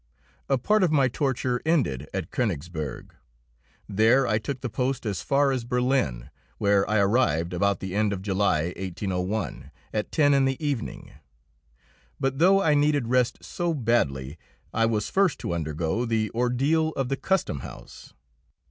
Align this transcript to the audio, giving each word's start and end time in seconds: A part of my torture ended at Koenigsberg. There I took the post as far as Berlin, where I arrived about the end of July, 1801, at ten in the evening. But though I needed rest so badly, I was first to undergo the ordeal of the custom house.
A 0.49 0.57
part 0.57 0.81
of 0.81 0.91
my 0.91 1.07
torture 1.07 1.61
ended 1.63 2.09
at 2.11 2.31
Koenigsberg. 2.31 3.13
There 3.87 4.25
I 4.25 4.39
took 4.39 4.61
the 4.61 4.67
post 4.69 5.05
as 5.05 5.21
far 5.21 5.51
as 5.51 5.63
Berlin, 5.63 6.31
where 6.57 6.89
I 6.89 6.97
arrived 6.97 7.53
about 7.53 7.81
the 7.81 7.93
end 7.95 8.11
of 8.11 8.23
July, 8.23 8.73
1801, 8.77 9.69
at 9.93 10.11
ten 10.11 10.33
in 10.33 10.45
the 10.45 10.57
evening. 10.59 11.11
But 12.19 12.39
though 12.39 12.63
I 12.63 12.73
needed 12.73 13.09
rest 13.09 13.43
so 13.43 13.75
badly, 13.75 14.39
I 14.73 14.87
was 14.87 15.07
first 15.07 15.37
to 15.41 15.53
undergo 15.53 16.05
the 16.07 16.31
ordeal 16.33 16.89
of 16.93 17.09
the 17.09 17.15
custom 17.15 17.59
house. 17.59 18.15